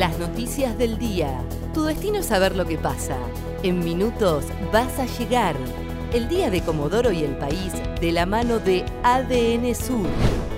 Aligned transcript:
Las 0.00 0.18
noticias 0.18 0.78
del 0.78 0.96
día. 0.96 1.42
Tu 1.74 1.84
destino 1.84 2.20
es 2.20 2.24
saber 2.24 2.56
lo 2.56 2.64
que 2.64 2.78
pasa. 2.78 3.18
En 3.62 3.80
minutos 3.80 4.46
vas 4.72 4.98
a 4.98 5.04
llegar. 5.04 5.54
El 6.14 6.26
día 6.26 6.48
de 6.48 6.62
Comodoro 6.62 7.12
y 7.12 7.22
el 7.22 7.36
país 7.36 7.74
de 8.00 8.10
la 8.10 8.24
mano 8.24 8.60
de 8.60 8.82
ADN 9.02 9.74
Sur. 9.74 10.06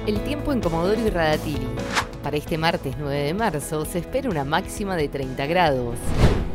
El 0.07 0.23
tiempo 0.23 0.53
en 0.53 0.61
Comodoro 0.61 1.01
y 1.01 1.11
Radatili. 1.11 1.67
Para 2.23 2.37
este 2.37 2.57
martes 2.57 2.95
9 3.01 3.19
de 3.19 3.35
marzo 3.35 3.85
se 3.85 3.99
espera 3.99 4.31
una 4.31 4.45
máxima 4.45 4.95
de 4.95 5.09
30 5.09 5.45
grados. 5.47 5.97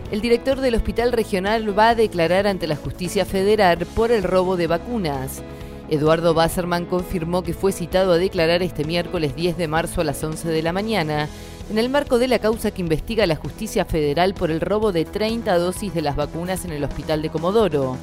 El 0.09 0.21
director 0.21 0.61
del 0.61 0.75
Hospital 0.75 1.11
Regional 1.11 1.77
va 1.77 1.89
a 1.89 1.95
declarar 1.95 2.47
ante 2.47 2.67
la 2.67 2.77
Justicia 2.77 3.25
Federal 3.25 3.79
por 3.79 4.13
el 4.13 4.23
robo 4.23 4.55
de 4.55 4.67
vacunas. 4.67 5.43
Eduardo 5.89 6.33
Basserman 6.33 6.85
confirmó 6.85 7.43
que 7.43 7.53
fue 7.53 7.73
citado 7.73 8.13
a 8.13 8.17
declarar 8.17 8.63
este 8.63 8.85
miércoles 8.85 9.35
10 9.35 9.57
de 9.57 9.67
marzo 9.67 9.99
a 9.99 10.05
las 10.05 10.23
11 10.23 10.47
de 10.47 10.61
la 10.61 10.71
mañana 10.71 11.27
en 11.69 11.77
el 11.77 11.89
marco 11.89 12.17
de 12.17 12.27
la 12.27 12.39
causa 12.39 12.71
que 12.71 12.81
investiga 12.81 13.25
la 13.25 13.35
justicia 13.35 13.83
federal 13.83 14.33
por 14.33 14.51
el 14.51 14.61
robo 14.61 14.91
de 14.91 15.03
30 15.03 15.57
dosis 15.57 15.93
de 15.93 16.01
las 16.01 16.15
vacunas 16.15 16.63
en 16.63 16.71
el 16.71 16.83
hospital 16.83 17.21
de 17.21 17.29
Comodoro. 17.29 17.97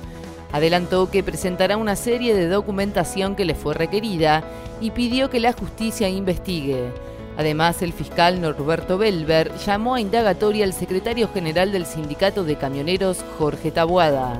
Adelantó 0.53 1.11
que 1.11 1.23
presentará 1.23 1.77
una 1.77 1.97
serie 1.97 2.35
de 2.35 2.49
documentación 2.49 3.35
que 3.35 3.45
le 3.45 3.55
fue 3.55 3.75
requerida 3.75 4.45
y 4.81 4.91
pidió 4.91 5.31
que 5.31 5.41
la 5.41 5.53
justicia 5.53 6.09
investigue. 6.09 6.91
Además, 7.37 7.83
el 7.83 7.93
fiscal 7.93 8.41
Norberto 8.41 8.99
Belver 8.99 9.51
llamó 9.67 9.95
a 9.95 10.01
indagatoria 10.01 10.65
al 10.65 10.73
secretario 10.73 11.29
general 11.33 11.73
del 11.73 11.87
sindicato 11.87 12.45
de 12.45 12.57
camioneros, 12.57 13.25
Jorge 13.39 13.73
Tabuada. 13.73 14.39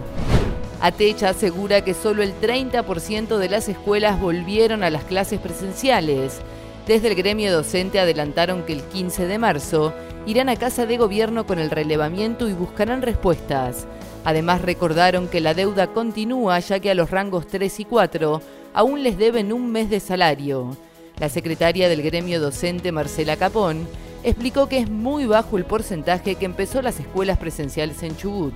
Atecha 0.81 1.31
asegura 1.31 1.83
que 1.83 1.95
solo 1.95 2.23
el 2.23 2.39
30% 2.41 3.39
de 3.39 3.49
las 3.49 3.69
escuelas 3.69 4.21
volvieron 4.21 4.85
a 4.85 4.91
las 4.91 5.05
clases 5.05 5.41
presenciales. 5.41 6.41
Desde 6.87 7.09
el 7.09 7.15
gremio 7.15 7.51
docente 7.51 7.99
adelantaron 7.99 8.63
que 8.65 8.75
el 8.75 8.83
15 8.83 9.27
de 9.27 9.39
marzo 9.39 9.95
irán 10.27 10.51
a 10.51 10.57
casa 10.57 10.85
de 10.85 10.99
gobierno 10.99 11.47
con 11.47 11.59
el 11.59 11.71
relevamiento 11.71 12.47
y 12.47 12.53
buscarán 12.53 13.01
respuestas. 13.01 13.87
Además 14.25 14.61
recordaron 14.61 15.29
que 15.29 15.41
la 15.41 15.55
deuda 15.55 15.87
continúa 15.87 16.59
ya 16.61 16.81
que 16.81 16.91
a 16.91 16.95
los 16.95 17.11
rangos 17.11 17.47
3 17.47 17.81
y 17.81 17.85
4 17.87 18.43
aún 18.75 19.03
les 19.03 19.17
deben 19.17 19.55
un 19.55 19.73
mes 19.73 19.89
de 19.89 19.99
salario. 19.99 20.77
La 21.19 21.31
secretaria 21.31 21.89
del 21.89 22.03
gremio 22.03 22.39
docente 22.39 22.93
Marcela 22.93 23.39
Capón 23.39 23.89
explicó 24.23 24.69
que 24.69 24.79
es 24.79 24.91
muy 24.91 25.25
bajo 25.25 25.57
el 25.57 25.65
porcentaje 25.65 26.35
que 26.35 26.45
empezó 26.45 26.83
las 26.83 27.01
escuelas 27.01 27.39
presenciales 27.39 28.03
en 28.03 28.15
Chubut. 28.17 28.55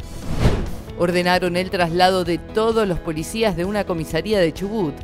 Ordenaron 0.99 1.57
el 1.57 1.71
traslado 1.71 2.25
de 2.25 2.37
todos 2.37 2.87
los 2.87 2.99
policías 2.99 3.57
de 3.57 3.65
una 3.65 3.85
comisaría 3.85 4.39
de 4.39 4.53
Chubut 4.53 4.95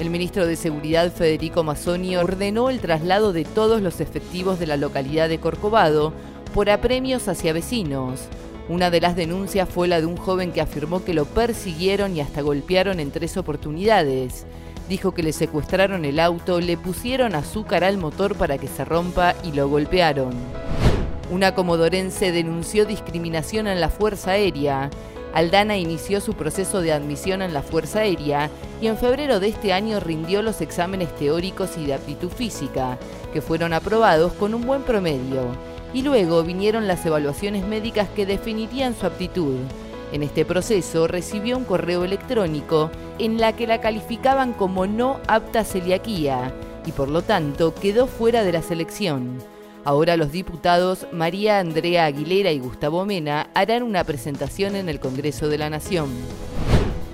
el 0.00 0.10
ministro 0.10 0.46
de 0.46 0.56
Seguridad 0.56 1.12
Federico 1.12 1.62
Mazzoni 1.62 2.16
ordenó 2.16 2.70
el 2.70 2.80
traslado 2.80 3.32
de 3.32 3.44
todos 3.44 3.82
los 3.82 4.00
efectivos 4.00 4.58
de 4.58 4.66
la 4.66 4.76
localidad 4.76 5.28
de 5.28 5.38
Corcovado 5.38 6.14
por 6.54 6.70
apremios 6.70 7.28
hacia 7.28 7.52
vecinos. 7.52 8.20
Una 8.68 8.90
de 8.90 9.00
las 9.00 9.14
denuncias 9.14 9.68
fue 9.68 9.88
la 9.88 10.00
de 10.00 10.06
un 10.06 10.16
joven 10.16 10.52
que 10.52 10.60
afirmó 10.60 11.04
que 11.04 11.12
lo 11.12 11.26
persiguieron 11.26 12.16
y 12.16 12.20
hasta 12.20 12.40
golpearon 12.40 12.98
en 12.98 13.10
tres 13.10 13.36
oportunidades. 13.36 14.46
Dijo 14.88 15.12
que 15.12 15.22
le 15.22 15.32
secuestraron 15.32 16.04
el 16.04 16.18
auto, 16.18 16.60
le 16.60 16.76
pusieron 16.76 17.34
azúcar 17.34 17.84
al 17.84 17.98
motor 17.98 18.36
para 18.36 18.58
que 18.58 18.68
se 18.68 18.84
rompa 18.84 19.34
y 19.44 19.52
lo 19.52 19.68
golpearon. 19.68 20.32
Una 21.30 21.54
comodorense 21.54 22.32
denunció 22.32 22.86
discriminación 22.86 23.66
en 23.66 23.80
la 23.80 23.90
Fuerza 23.90 24.32
Aérea. 24.32 24.90
Aldana 25.32 25.76
inició 25.76 26.20
su 26.20 26.34
proceso 26.34 26.80
de 26.80 26.92
admisión 26.92 27.40
en 27.42 27.54
la 27.54 27.62
Fuerza 27.62 28.00
Aérea 28.00 28.50
y 28.80 28.88
en 28.88 28.96
febrero 28.96 29.38
de 29.38 29.48
este 29.48 29.72
año 29.72 30.00
rindió 30.00 30.42
los 30.42 30.60
exámenes 30.60 31.14
teóricos 31.16 31.76
y 31.76 31.86
de 31.86 31.94
aptitud 31.94 32.30
física, 32.30 32.98
que 33.32 33.40
fueron 33.40 33.72
aprobados 33.72 34.32
con 34.32 34.54
un 34.54 34.66
buen 34.66 34.82
promedio, 34.82 35.42
y 35.94 36.02
luego 36.02 36.42
vinieron 36.42 36.88
las 36.88 37.04
evaluaciones 37.06 37.64
médicas 37.64 38.08
que 38.14 38.26
definirían 38.26 38.94
su 38.94 39.06
aptitud. 39.06 39.56
En 40.12 40.24
este 40.24 40.44
proceso 40.44 41.06
recibió 41.06 41.56
un 41.56 41.64
correo 41.64 42.04
electrónico 42.04 42.90
en 43.18 43.38
la 43.38 43.54
que 43.54 43.68
la 43.68 43.80
calificaban 43.80 44.52
como 44.52 44.86
no 44.86 45.20
apta 45.28 45.64
celiaquía 45.64 46.52
y 46.84 46.92
por 46.92 47.08
lo 47.08 47.22
tanto 47.22 47.74
quedó 47.74 48.06
fuera 48.08 48.42
de 48.42 48.52
la 48.52 48.62
selección. 48.62 49.38
Ahora 49.82 50.18
los 50.18 50.30
diputados 50.30 51.06
María 51.10 51.58
Andrea 51.58 52.04
Aguilera 52.04 52.52
y 52.52 52.58
Gustavo 52.58 53.06
Mena 53.06 53.48
harán 53.54 53.82
una 53.82 54.04
presentación 54.04 54.76
en 54.76 54.90
el 54.90 55.00
Congreso 55.00 55.48
de 55.48 55.56
la 55.56 55.70
Nación. 55.70 56.10